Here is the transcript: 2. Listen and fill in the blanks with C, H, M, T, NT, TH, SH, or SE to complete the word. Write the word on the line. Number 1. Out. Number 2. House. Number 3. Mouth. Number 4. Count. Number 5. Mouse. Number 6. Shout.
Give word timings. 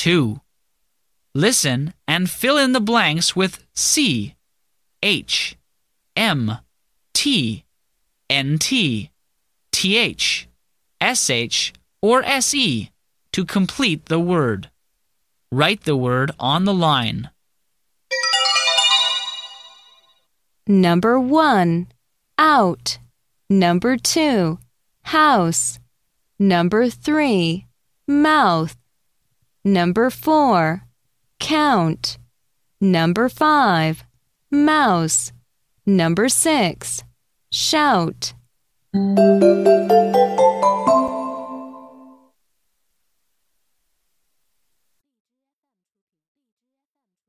2. 0.00 0.40
Listen 1.34 1.92
and 2.08 2.30
fill 2.30 2.56
in 2.56 2.72
the 2.72 2.80
blanks 2.80 3.36
with 3.36 3.66
C, 3.74 4.34
H, 5.02 5.58
M, 6.16 6.56
T, 7.12 7.64
NT, 8.32 9.10
TH, 9.72 10.48
SH, 11.02 11.72
or 12.00 12.24
SE 12.24 12.90
to 13.32 13.44
complete 13.44 14.06
the 14.06 14.18
word. 14.18 14.70
Write 15.52 15.82
the 15.82 15.96
word 15.96 16.30
on 16.40 16.64
the 16.64 16.72
line. 16.72 17.28
Number 20.66 21.20
1. 21.20 21.88
Out. 22.38 22.96
Number 23.50 23.98
2. 23.98 24.58
House. 25.02 25.78
Number 26.38 26.88
3. 26.88 27.66
Mouth. 28.08 28.79
Number 29.64 30.08
4. 30.08 30.82
Count. 31.38 32.16
Number 32.80 33.28
5. 33.28 34.04
Mouse. 34.50 35.32
Number 35.84 36.28
6. 36.28 37.04
Shout. 37.52 38.32